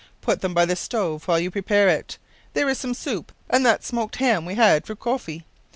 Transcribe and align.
Put 0.19 0.41
them 0.41 0.55
by 0.55 0.65
the 0.65 0.75
stove 0.75 1.27
while 1.27 1.37
you 1.39 1.51
prepare 1.51 1.87
it. 1.87 2.17
There 2.53 2.67
is 2.67 2.79
some 2.79 2.95
soup 2.95 3.31
and 3.47 3.63
that 3.67 3.83
smoked 3.83 4.15
ham 4.15 4.45
we 4.47 4.55
had 4.55 4.87
for 4.87 4.95
koffy. 4.95 5.43